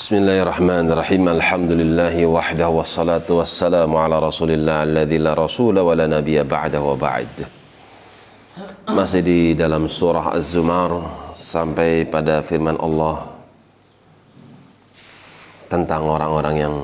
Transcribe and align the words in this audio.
Bismillahirrahmanirrahim. 0.00 1.28
Alhamdulillahi 1.28 2.24
wahdahu 2.24 2.80
wassalatu 2.80 3.36
wassalamu 3.36 4.00
ala 4.00 4.16
Rasulillah 4.16 4.88
alladzi 4.88 5.20
la 5.20 5.36
rasula 5.36 5.84
wa 5.84 5.92
la 5.92 6.08
nabiyya 6.08 6.40
ba'dahu 6.40 6.96
wa 6.96 6.96
ba'd. 6.96 7.44
Masih 8.88 9.20
di 9.20 9.52
dalam 9.52 9.84
surah 9.92 10.32
Az-Zumar 10.32 11.04
sampai 11.36 12.08
pada 12.08 12.40
firman 12.40 12.80
Allah 12.80 13.28
tentang 15.68 16.08
orang-orang 16.08 16.56
yang 16.56 16.76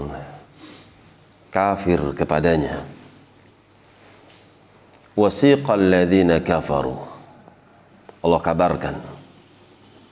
kafir 1.48 2.12
kepadanya. 2.12 2.84
Wasiqal 5.16 5.88
ladzina 5.88 6.44
kafaru. 6.44 7.00
Allah 8.20 8.40
kabarkan 8.44 9.00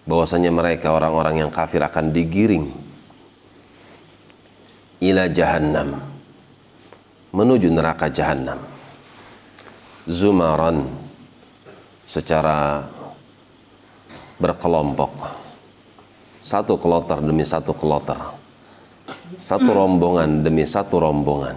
bahwasanya 0.09 0.49
mereka 0.49 0.97
orang-orang 0.97 1.45
yang 1.45 1.53
kafir 1.53 1.85
akan 1.85 2.09
digiring 2.09 2.84
ila 5.05 5.29
jahannam. 5.29 6.01
Menuju 7.35 7.69
neraka 7.69 8.09
jahannam. 8.09 8.57
Zumaran 10.09 10.89
secara 12.09 12.85
berkelompok. 14.41 15.13
Satu 16.45 16.77
kloter 16.77 17.25
demi 17.25 17.45
satu 17.45 17.73
kloter. 17.77 18.21
Satu 19.37 19.73
rombongan 19.73 20.45
demi 20.45 20.65
satu 20.65 21.01
rombongan. 21.01 21.57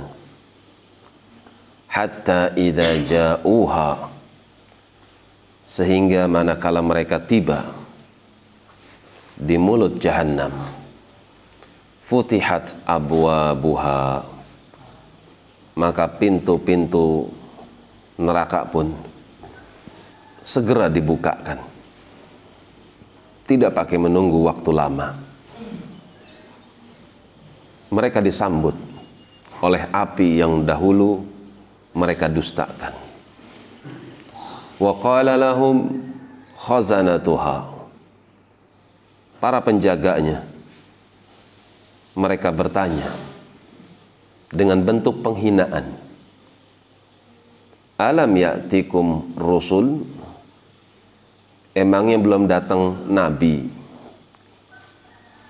Hatta 1.92 2.56
idza 2.56 2.96
ja'uha. 3.04 4.16
Sehingga 5.68 6.32
manakala 6.32 6.80
mereka 6.80 7.20
tiba 7.20 7.68
di 9.36 9.60
mulut 9.60 10.00
jahannam 10.00 10.50
futihat 12.08 12.72
abwabuha. 12.88 14.24
Maka 15.78 16.10
pintu-pintu 16.10 17.30
neraka 18.18 18.66
pun 18.66 18.96
segera 20.42 20.90
dibukakan. 20.90 21.62
Tidak 23.46 23.72
pakai 23.76 24.00
menunggu 24.02 24.42
waktu 24.48 24.72
lama. 24.74 25.14
Mereka 27.94 28.20
disambut 28.20 28.74
oleh 29.62 29.86
api 29.94 30.42
yang 30.42 30.66
dahulu 30.66 31.24
mereka 31.94 32.28
dustakan. 32.28 32.92
Wa 34.82 34.94
qala 34.98 35.38
lahum 35.38 35.94
khazanatuha. 36.58 37.78
Para 39.38 39.62
penjaganya 39.62 40.57
mereka 42.18 42.50
bertanya 42.50 43.14
dengan 44.50 44.82
bentuk 44.82 45.22
penghinaan. 45.22 45.86
Alam 48.02 48.32
ya'tikum 48.34 49.38
rusul? 49.38 50.02
Emangnya 51.78 52.18
belum 52.18 52.50
datang 52.50 53.06
nabi? 53.06 53.70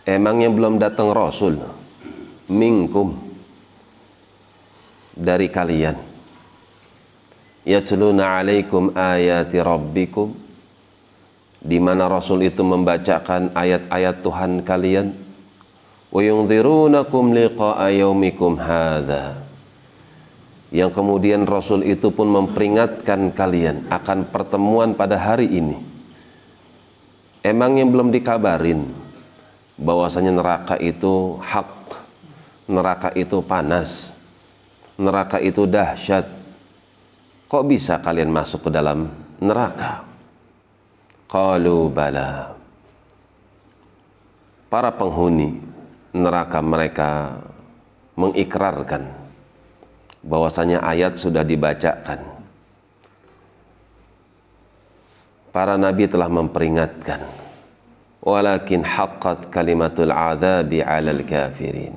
Emangnya 0.04 0.52
belum 0.52 0.76
datang 0.76 1.16
rasul? 1.16 1.56
Minkum. 2.52 3.16
Dari 5.16 5.48
kalian. 5.48 5.96
Yatluna 7.64 8.44
alaikum 8.44 8.92
ayati 8.96 9.60
rabbikum. 9.60 10.36
Di 11.58 11.82
mana 11.82 12.06
Rasul 12.08 12.48
itu 12.48 12.62
membacakan 12.62 13.52
ayat-ayat 13.52 14.22
Tuhan 14.24 14.62
kalian 14.62 15.27
wa 16.12 16.22
yunzirunakum 16.24 17.36
liqa'a 17.36 17.92
yaumikum 17.92 18.56
yang 20.68 20.92
kemudian 20.92 21.48
Rasul 21.48 21.88
itu 21.88 22.12
pun 22.12 22.28
memperingatkan 22.28 23.32
kalian 23.32 23.88
akan 23.88 24.28
pertemuan 24.28 24.92
pada 25.00 25.16
hari 25.16 25.48
ini. 25.48 25.80
Emang 27.40 27.80
yang 27.80 27.88
belum 27.88 28.12
dikabarin 28.12 28.84
bahwasanya 29.80 30.36
neraka 30.36 30.76
itu 30.76 31.40
hak, 31.40 31.72
neraka 32.68 33.16
itu 33.16 33.40
panas, 33.40 34.12
neraka 35.00 35.40
itu 35.40 35.64
dahsyat. 35.64 36.28
Kok 37.48 37.64
bisa 37.64 38.04
kalian 38.04 38.28
masuk 38.28 38.68
ke 38.68 38.70
dalam 38.76 39.08
neraka? 39.40 40.04
Qalu 41.32 41.88
bala. 41.88 42.60
Para 44.68 44.92
penghuni 44.92 45.67
neraka 46.16 46.60
mereka 46.64 47.42
mengikrarkan 48.18 49.08
bahwasanya 50.24 50.84
ayat 50.84 51.16
sudah 51.16 51.46
dibacakan. 51.46 52.20
Para 55.52 55.80
nabi 55.80 56.06
telah 56.06 56.30
memperingatkan. 56.30 57.24
Walakin 58.22 58.84
haqqat 58.84 59.48
kalimatul 59.48 60.12
azabi 60.12 60.84
'alal 60.84 61.24
kafirin. 61.24 61.96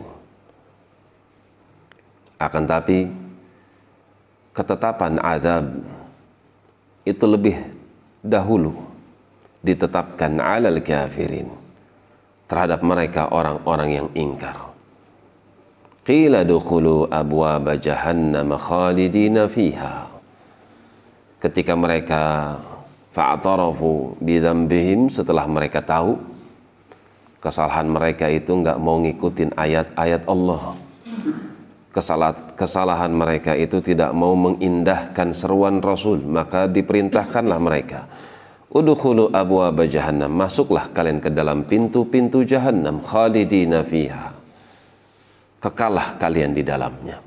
Akan 2.38 2.64
tapi 2.70 3.10
ketetapan 4.54 5.18
azab 5.18 5.66
itu 7.02 7.24
lebih 7.26 7.58
dahulu 8.22 8.78
ditetapkan 9.60 10.38
'alal 10.38 10.78
kafirin 10.80 11.50
terhadap 12.50 12.82
mereka 12.82 13.30
orang-orang 13.30 13.88
yang 13.94 14.08
ingkar. 14.18 14.74
Qila 16.02 16.42
dukhulu 16.42 17.06
abwaba 17.06 17.78
jahannam 17.78 18.58
khalidina 18.58 19.46
fiha. 19.46 20.10
Ketika 21.38 21.78
mereka 21.78 22.58
fa'tarafu 23.14 24.18
bidzambihim 24.18 25.06
setelah 25.06 25.46
mereka 25.46 25.78
tahu 25.78 26.18
kesalahan 27.38 27.86
mereka 27.86 28.26
itu 28.26 28.50
enggak 28.58 28.82
mau 28.82 28.98
ngikutin 28.98 29.54
ayat-ayat 29.54 30.26
Allah. 30.26 30.74
Kesalahan, 31.90 32.54
kesalahan 32.54 33.10
mereka 33.10 33.54
itu 33.58 33.82
tidak 33.82 34.14
mau 34.14 34.38
mengindahkan 34.38 35.34
seruan 35.34 35.82
Rasul, 35.82 36.22
maka 36.22 36.70
diperintahkanlah 36.70 37.58
mereka 37.58 38.06
Udkhulu 38.70 39.34
abwaaba 39.34 39.82
jahannam. 39.82 40.30
Masuklah 40.30 40.86
kalian 40.94 41.18
ke 41.18 41.26
dalam 41.34 41.66
pintu-pintu 41.66 42.46
jahannam 42.46 43.02
khalidina 43.02 43.82
fiha. 43.82 44.38
Kekalah 45.58 46.14
kalian 46.22 46.54
di 46.54 46.62
dalamnya. 46.62 47.18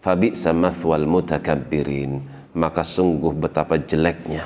Fabi'sa 0.00 0.56
mathwal 0.56 1.04
mutakabbirin. 1.04 2.40
Maka 2.56 2.80
sungguh 2.80 3.36
betapa 3.36 3.76
jeleknya 3.76 4.42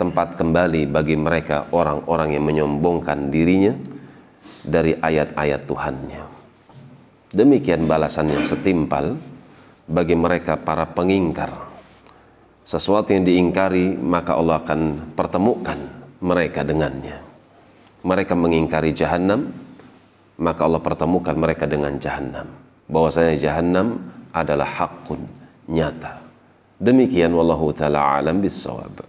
tempat 0.00 0.40
kembali 0.40 0.88
bagi 0.88 1.12
mereka 1.20 1.68
orang-orang 1.76 2.32
yang 2.32 2.44
menyombongkan 2.48 3.28
dirinya 3.28 3.76
dari 4.64 4.96
ayat-ayat 4.96 5.68
Tuhannya. 5.68 6.22
Demikian 7.36 7.84
balasan 7.84 8.32
yang 8.32 8.42
setimpal 8.48 9.20
bagi 9.84 10.16
mereka 10.16 10.56
para 10.56 10.88
pengingkar 10.88 11.69
sesuatu 12.64 13.12
yang 13.12 13.24
diingkari 13.24 13.96
maka 13.98 14.36
Allah 14.36 14.60
akan 14.62 15.12
pertemukan 15.14 15.78
mereka 16.20 16.64
dengannya. 16.64 17.18
Mereka 18.00 18.32
mengingkari 18.32 18.96
jahanam 18.96 19.52
maka 20.40 20.64
Allah 20.64 20.80
pertemukan 20.80 21.36
mereka 21.36 21.68
dengan 21.68 22.00
jahanam 22.00 22.48
bahwasanya 22.88 23.36
jahanam 23.36 24.00
adalah 24.32 24.66
hakun 24.66 25.20
nyata. 25.68 26.24
Demikian 26.80 27.36
wallahu 27.36 27.76
taala 27.76 28.16
alam 28.16 28.40
bisawab 28.40 29.04